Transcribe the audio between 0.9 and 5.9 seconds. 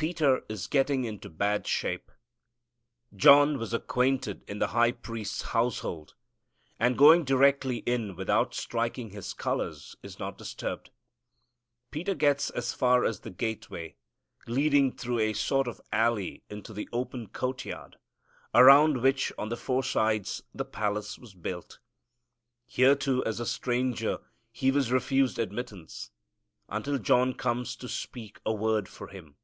into bad shape. John was acquainted in the high priest's house